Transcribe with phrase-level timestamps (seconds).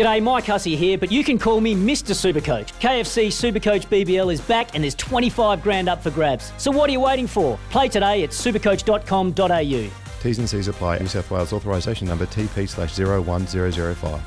[0.00, 2.14] G'day, Mike Hussey here, but you can call me Mr.
[2.14, 2.72] Supercoach.
[2.80, 6.54] KFC Supercoach BBL is back and there's 25 grand up for grabs.
[6.56, 7.58] So what are you waiting for?
[7.68, 9.90] Play today at supercoach.com.au.
[10.22, 11.00] T's and C's apply.
[11.00, 14.22] New South Wales authorisation number TP slash 01005.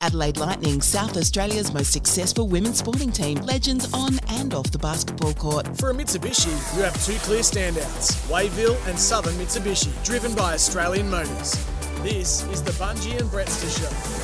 [0.00, 5.34] Adelaide Lightning, South Australia's most successful women's sporting team, legends on and off the basketball
[5.34, 5.66] court.
[5.76, 6.48] For a Mitsubishi,
[6.78, 11.62] you have two clear standouts Wayville and Southern Mitsubishi, driven by Australian Motors.
[12.02, 14.23] This is the Bunji and Brettster Show.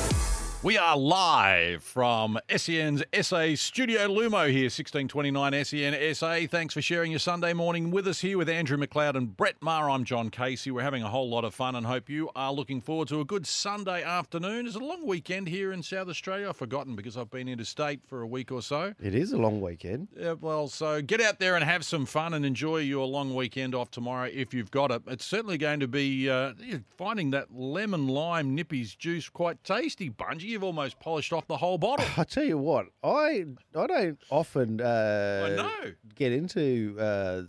[0.63, 6.41] We are live from SEN's SA Studio Lumo here, 1629 SEN SA.
[6.51, 9.89] Thanks for sharing your Sunday morning with us here with Andrew McLeod and Brett Maher.
[9.89, 10.69] I'm John Casey.
[10.69, 13.25] We're having a whole lot of fun and hope you are looking forward to a
[13.25, 14.67] good Sunday afternoon.
[14.67, 16.49] It's a long weekend here in South Australia.
[16.49, 18.93] I've forgotten because I've been interstate for a week or so.
[19.01, 20.09] It is a long weekend.
[20.15, 23.73] Yeah, well, so get out there and have some fun and enjoy your long weekend
[23.73, 25.01] off tomorrow if you've got it.
[25.07, 26.53] It's certainly going to be uh,
[26.99, 31.77] finding that lemon lime Nippy's juice quite tasty, Bunji you've almost polished off the whole
[31.77, 32.05] bottle.
[32.17, 35.93] I tell you what, I I don't often uh, I know.
[36.15, 37.43] get into uh,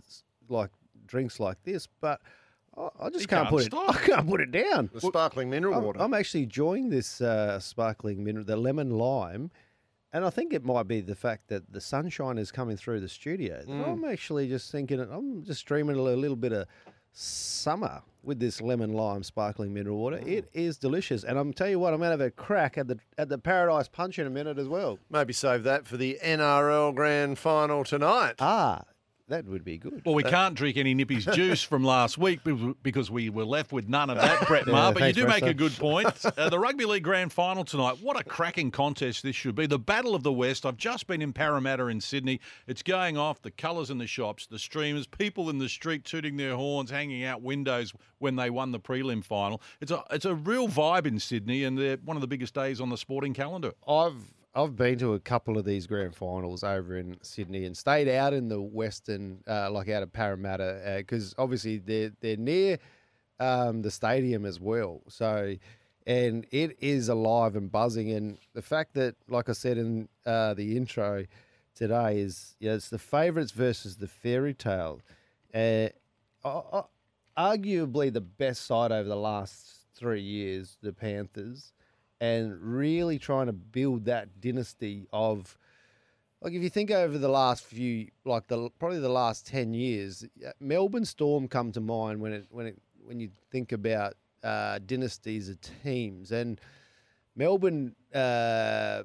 [0.49, 0.71] like
[1.05, 2.21] drinks like this, but
[2.77, 3.95] I, I just can't, can't put stop.
[3.95, 4.01] it.
[4.01, 4.89] I can't put it down.
[4.93, 6.01] The sparkling mineral I'm, water.
[6.01, 9.51] I'm actually enjoying this uh, sparkling mineral, the lemon lime,
[10.11, 13.09] and I think it might be the fact that the sunshine is coming through the
[13.09, 13.63] studio.
[13.67, 13.87] Mm.
[13.87, 16.67] I'm actually just thinking, I'm just dreaming a little, little bit of
[17.13, 20.17] summer with this lemon lime sparkling mineral water.
[20.17, 20.27] Mm.
[20.27, 22.97] It is delicious, and I'm tell you what, I'm gonna have a crack at the
[23.17, 24.99] at the Paradise Punch in a minute as well.
[25.09, 28.35] Maybe save that for the NRL Grand Final tonight.
[28.39, 28.83] Ah,
[29.33, 30.03] that would be good.
[30.05, 32.41] Well, we can't drink any Nippy's juice from last week
[32.83, 35.39] because we were left with none of that, Brett Yeah, But thanks, you do make
[35.39, 35.51] Brett.
[35.51, 36.07] a good point.
[36.35, 37.97] Uh, the Rugby League Grand Final tonight.
[38.01, 39.65] What a cracking contest this should be.
[39.65, 40.65] The Battle of the West.
[40.65, 42.39] I've just been in Parramatta in Sydney.
[42.67, 43.41] It's going off.
[43.41, 47.23] The colours in the shops, the streamers, people in the street tooting their horns, hanging
[47.23, 49.61] out windows when they won the prelim final.
[49.79, 52.79] It's a it's a real vibe in Sydney, and they're one of the biggest days
[52.81, 53.73] on the sporting calendar.
[53.87, 54.15] I've
[54.55, 58.33] I've been to a couple of these grand finals over in Sydney and stayed out
[58.33, 62.77] in the western, uh, like out of Parramatta, because obviously they're they're near
[63.39, 65.01] um, the stadium as well.
[65.07, 65.55] So,
[66.05, 68.11] and it is alive and buzzing.
[68.11, 71.25] And the fact that, like I said in uh, the intro
[71.73, 75.01] today, is yeah, it's the favourites versus the fairy tale.
[75.51, 75.89] Uh,
[77.35, 81.73] arguably the best side over the last three years, the Panthers
[82.23, 85.57] and really trying to build that dynasty of
[86.41, 90.23] like if you think over the last few like the probably the last 10 years
[90.47, 94.79] uh, Melbourne Storm come to mind when it when it when you think about uh,
[94.85, 96.31] dynasties of teams.
[96.31, 96.61] And
[97.35, 99.03] Melbourne uh,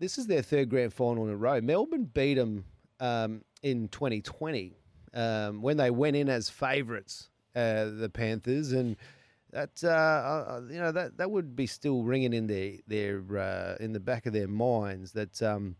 [0.00, 1.60] this is their third grand final in a row.
[1.60, 2.64] Melbourne beat them
[2.98, 4.76] um, in 2020
[5.14, 8.72] um, when they went in as favourites uh, the Panthers.
[8.72, 8.96] And
[9.50, 13.76] that uh, uh, you know that that would be still ringing in their their uh,
[13.82, 15.76] in the back of their minds that um,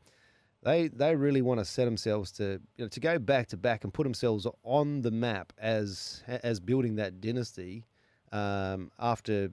[0.62, 3.84] they they really want to set themselves to you know to go back to back
[3.84, 7.84] and put themselves on the map as as building that dynasty
[8.32, 9.50] um, after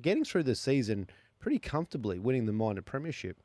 [0.00, 1.06] getting through the season
[1.38, 3.42] pretty comfortably, winning the minor premiership.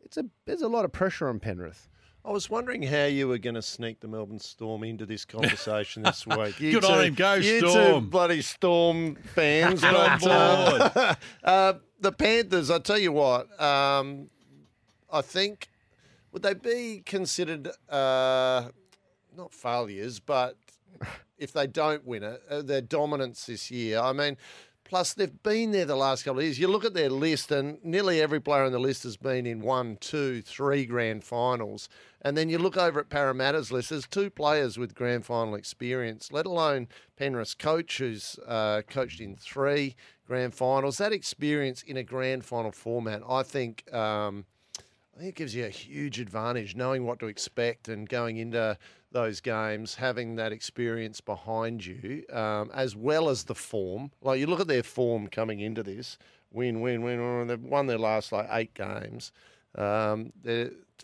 [0.00, 1.88] It's a there's a lot of pressure on Penrith.
[2.26, 6.04] I was wondering how you were going to sneak the Melbourne Storm into this conversation
[6.04, 6.58] this week.
[6.58, 7.14] You Good on him.
[7.14, 8.04] Go you Storm.
[8.04, 9.82] two bloody Storm fans.
[9.82, 11.16] Get on uh, board.
[11.44, 14.30] uh, the Panthers, I tell you what, um,
[15.12, 15.68] I think,
[16.32, 18.68] would they be considered uh,
[19.36, 20.56] not failures, but
[21.36, 24.00] if they don't win it, uh, their dominance this year?
[24.00, 24.38] I mean,
[24.84, 26.58] plus they've been there the last couple of years.
[26.58, 29.60] You look at their list, and nearly every player on the list has been in
[29.60, 31.88] one, two, three grand finals.
[32.22, 36.32] And then you look over at Parramatta's list, there's two players with grand final experience,
[36.32, 39.96] let alone Penrith's coach, who's uh, coached in three
[40.26, 40.98] grand finals.
[40.98, 43.92] That experience in a grand final format, I think.
[43.92, 44.46] Um,
[45.14, 48.76] I think it gives you a huge advantage knowing what to expect and going into
[49.14, 54.10] those games, having that experience behind you, um, as well as the form.
[54.20, 56.18] Like you look at their form coming into this
[56.50, 57.46] win, win, win, win.
[57.46, 59.32] They've won their last like eight games.
[59.76, 60.32] Um,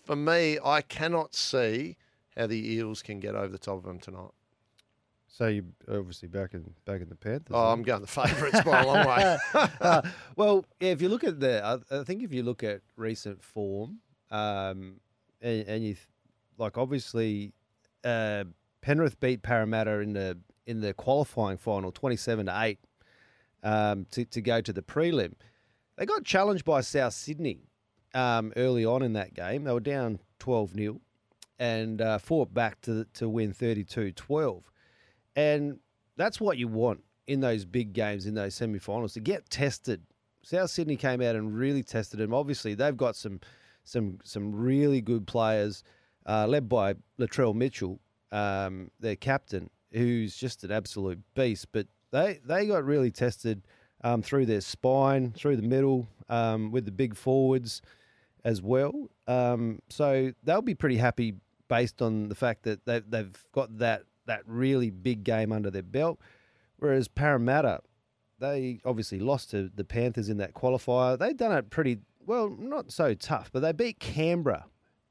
[0.05, 1.97] for me, I cannot see
[2.37, 4.31] how the Eels can get over the top of them tonight.
[5.29, 7.53] So you obviously back in back in the Panthers.
[7.53, 7.73] Oh.
[7.73, 9.39] I'm going the favourites by a long way.
[9.81, 10.03] Uh,
[10.37, 13.43] well, yeah, if you look at the, I, I think if you look at recent
[13.43, 15.01] form, um,
[15.41, 15.97] and, and you
[16.59, 17.55] like obviously,
[18.05, 18.45] uh,
[18.83, 22.79] Penrith beat Parramatta in the in the qualifying final, twenty seven to eight,
[23.63, 25.35] um, to to go to the prelim.
[25.97, 27.61] They got challenged by South Sydney
[28.15, 29.65] um, early on in that game.
[29.65, 31.01] They were down twelve 0
[31.59, 34.63] and uh, fought back to to win 32-12.
[35.37, 35.79] and
[36.17, 40.03] that's what you want in those big games, in those semi-finals, to get tested
[40.43, 42.33] South Sydney came out and really tested them.
[42.33, 43.41] Obviously, they've got some
[43.85, 45.83] some some really good players,
[46.31, 47.99] uh, led by Latrell Mitchell,
[48.31, 51.67] um, their captain, who's just an absolute beast.
[51.73, 53.63] But they they got really tested
[54.05, 57.83] um, through their spine, through the middle, um, with the big forwards
[58.45, 59.11] as well.
[59.27, 61.35] Um, so they'll be pretty happy
[61.69, 65.83] based on the fact that they've, they've got that that really big game under their
[65.83, 66.21] belt.
[66.79, 67.81] Whereas Parramatta,
[68.39, 71.19] they obviously lost to the Panthers in that qualifier.
[71.19, 74.67] They've done it pretty well, not so tough, but they beat Canberra,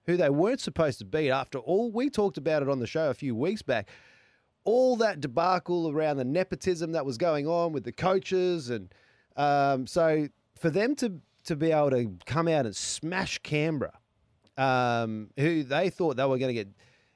[0.06, 1.92] who they weren't supposed to beat after all.
[1.92, 3.90] We talked about it on the show a few weeks back.
[4.63, 8.94] All that debacle around the nepotism that was going on with the coaches, and
[9.36, 13.98] um, so for them to to be able to come out and smash Canberra,
[14.57, 16.68] um, who they thought they were going to get.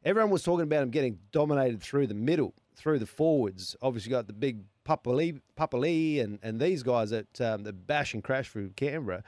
[0.06, 3.76] Everyone was talking about them getting dominated through the middle, through the forwards.
[3.82, 8.50] Obviously, got the big Papali'i, and, and these guys that um, that bash and crash
[8.50, 9.24] through Canberra.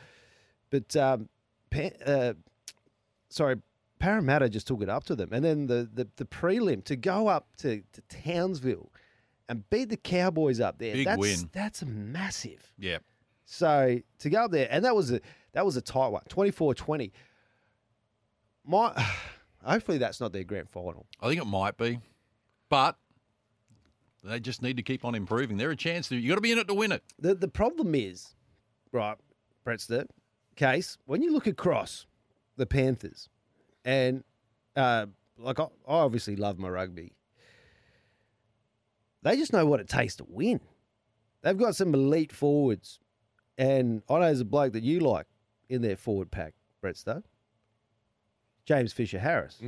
[0.70, 1.30] But um,
[2.06, 2.34] uh,
[3.36, 3.58] sorry,
[4.00, 7.28] Parramatta just took it up to them, and then the the, the prelim to go
[7.28, 8.92] up to, to Townsville
[9.48, 10.94] and beat the Cowboys up there.
[10.94, 11.50] Big that's, win.
[11.52, 12.74] That's massive.
[12.78, 13.00] Yeah.
[13.46, 15.22] So to go up there, and that was a
[15.54, 17.12] that was a tight one, 24-20.
[18.66, 19.06] My,
[19.64, 21.06] hopefully that's not their grand final.
[21.22, 22.00] I think it might be,
[22.70, 22.98] but
[24.24, 25.58] they just need to keep on improving.
[25.58, 26.16] They're a chance to.
[26.16, 27.04] You got to be in it to win it.
[27.20, 28.36] The the problem is,
[28.92, 29.18] right,
[29.66, 30.08] Brettster,
[30.56, 32.08] case when you look across
[32.58, 33.30] the Panthers,
[33.84, 34.24] and
[34.76, 35.08] uh,
[35.38, 37.14] like I, I obviously love my rugby.
[39.24, 40.60] They just know what it takes to win.
[41.42, 43.00] They've got some elite forwards,
[43.58, 45.28] and I know there's a bloke that you like
[45.70, 46.54] in their forward pack,
[46.84, 47.24] Brettster.
[48.66, 49.62] James Fisher Harris.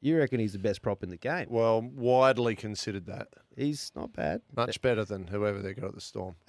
[0.00, 1.46] You reckon he's the best prop in the game?
[1.48, 3.28] Well, widely considered that.
[3.56, 4.42] He's not bad.
[4.56, 6.34] Much better than whoever they got at the Storm.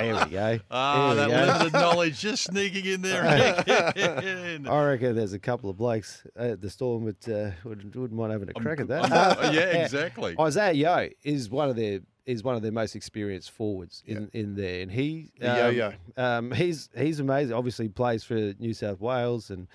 [0.00, 0.58] Oh, here we go.
[0.70, 3.24] Ah, Here that limited knowledge just sneaking in there.
[3.24, 4.66] again.
[4.66, 8.32] I reckon there's a couple of blokes at the Storm that uh, would, wouldn't mind
[8.32, 9.10] having a crack at that.
[9.12, 10.34] I'm- yeah, exactly.
[10.38, 14.54] Isaah Yeo is one of their is one of their most experienced forwards in, in
[14.54, 15.92] there, and he um, yo-yo.
[16.16, 17.54] Um, he's he's amazing.
[17.54, 19.66] Obviously, plays for New South Wales and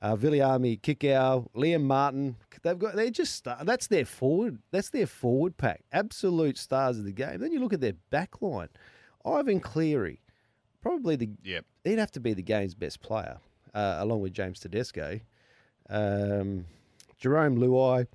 [0.00, 2.36] uh, Army, Kikau, Liam Martin.
[2.62, 5.82] They've got they're just star- that's their forward that's their forward pack.
[5.92, 7.40] Absolute stars of the game.
[7.40, 8.68] Then you look at their back line.
[9.24, 10.20] Ivan Cleary,
[10.82, 11.64] probably the Yep.
[11.84, 13.38] he'd have to be the game's best player,
[13.74, 15.20] uh, along with James Tedesco.
[15.90, 16.66] Um,
[17.22, 18.06] Jarome Luai,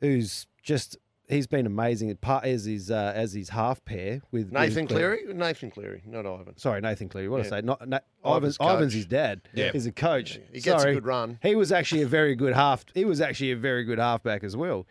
[0.00, 0.96] who's just
[1.28, 5.20] he's been amazing part as his uh, as his half pair with Nathan with Cleary?
[5.34, 6.56] Nathan Cleary, not Ivan.
[6.58, 7.28] Sorry, Nathan Cleary.
[7.28, 7.46] What Yeah.
[7.46, 7.60] I say?
[7.62, 9.42] Not, not Ivan's Ivan's, Ivan's his dad.
[9.54, 9.72] Yeah.
[9.72, 10.38] he's a coach.
[10.52, 11.38] He gets a good run.
[11.42, 12.84] He was actually a very good half.
[12.94, 14.86] He was actually a very good halfback as well,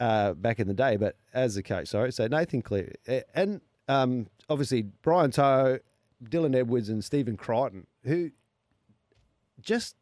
[0.00, 0.96] uh, back in the day.
[0.96, 2.12] But as a coach, sorry.
[2.12, 2.94] So Nathan Cleary
[3.34, 3.60] and
[3.90, 5.80] um, obviously Brian To'o,
[6.22, 8.30] Dylan Edwards, and Stephen Crichton, who
[9.60, 9.96] just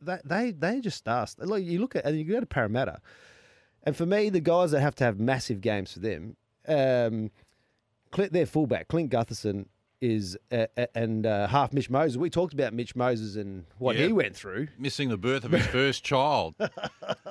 [0.00, 1.36] they they they just stars.
[1.38, 3.00] Look, you look at and you go to Parramatta,
[3.84, 6.36] and for me, the guys that have to have massive games for them,
[6.68, 7.30] um,
[8.30, 9.66] their fullback Clint Gutherson
[10.00, 12.16] is uh, and uh, half Mitch Moses.
[12.18, 14.06] We talked about Mitch Moses and what Yeah.
[14.08, 14.68] he went through.
[14.78, 16.54] Missing the birth of his first child.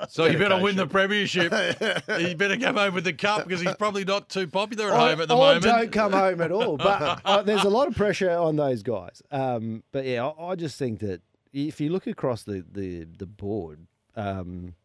[0.10, 1.52] So you better win the premiership.
[2.20, 5.10] you better come home with the cup because he's probably not too popular at I-
[5.12, 5.64] home at the I moment.
[5.64, 6.78] don't come home at all.
[6.78, 9.22] But uh, there's a lot of pressure on those guys.
[9.32, 11.22] Um, but yeah, I, I just think that
[11.54, 14.76] if you look across the the, the board, um,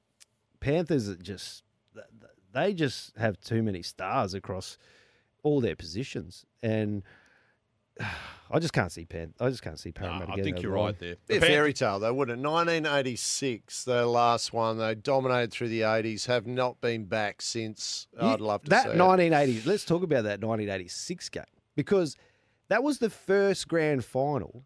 [0.61, 4.79] Panthers are just th- th- they just have too many stars across
[5.43, 7.03] all their positions, and
[8.53, 9.33] I just can't see Pan.
[9.39, 10.33] I just can't see No, Parramatta.
[10.33, 10.87] I think you're line.
[10.87, 11.15] right there.
[11.29, 12.49] The Pan- fairy tale, though, wouldn't it?
[12.49, 14.79] 1986, the last one.
[14.79, 18.09] They dominated through the 80s, have not been back since.
[18.21, 18.99] I'd love to that see it.
[18.99, 19.69] 1980.
[19.69, 21.45] Let's talk about that 1986 game
[21.77, 22.17] because
[22.69, 24.65] that was the first grand final.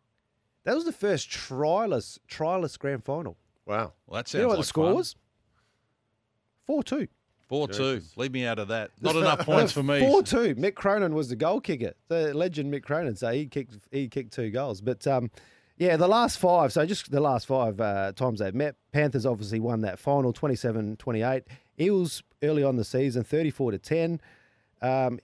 [0.64, 3.36] That was the first tryless tryless grand final.
[3.66, 3.92] Wow.
[4.06, 4.94] Well, that sounds you know what like the score fun.
[4.94, 5.16] was?
[6.66, 7.08] Four two.
[7.48, 8.00] Four two.
[8.16, 8.90] Leave me out of that.
[9.00, 10.00] Not enough points for me.
[10.00, 10.54] Four two.
[10.54, 11.92] Mick Cronin was the goal kicker.
[12.08, 13.16] The legend Mick Cronin.
[13.16, 14.80] So he kicked he kicked two goals.
[14.80, 15.30] But um,
[15.76, 16.72] yeah, the last five.
[16.72, 18.76] So just the last five uh, times they've met.
[18.92, 21.42] Panthers obviously won that final 27-28.
[21.80, 24.20] Eels early on the season 34 to 10.
[24.80, 25.18] Um,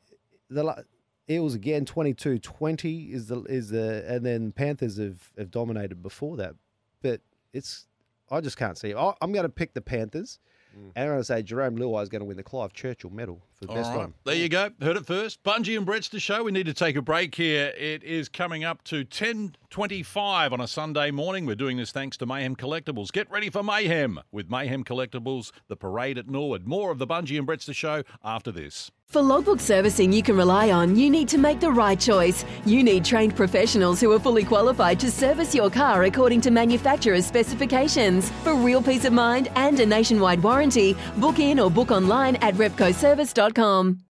[0.49, 0.85] the
[1.29, 6.55] Eels again 22-20 is the is the and then Panthers have, have dominated before that.
[7.03, 7.21] But
[7.53, 7.87] it's
[8.31, 8.95] I just can't see.
[8.95, 10.39] I, I'm going to pick the Panthers.
[10.75, 13.41] And I'm going to say Jarome Luai is going to win the Clive Churchill Medal
[13.61, 13.99] the All best right.
[13.99, 14.14] one.
[14.25, 14.71] There you go.
[14.81, 15.43] Heard it first.
[15.45, 16.43] Bunji and Brettster show.
[16.45, 17.73] We need to take a break here.
[17.76, 21.45] It is coming up to 10.25 on a Sunday morning.
[21.45, 23.12] We're doing this thanks to Mayhem Collectibles.
[23.12, 26.67] Get ready for Mayhem with Mayhem Collectibles, the parade at Norwood.
[26.67, 28.90] More of the Bunji and Brettster show after this.
[29.09, 32.45] For logbook servicing you can rely on, you need to make the right choice.
[32.64, 37.26] You need trained professionals who are fully qualified to service your car according to manufacturer's
[37.26, 38.31] specifications.
[38.45, 42.55] For real peace of mind and a nationwide warranty, book in or book online at
[42.55, 43.50] repcoservice.com.
[43.50, 43.99] Indeed.com.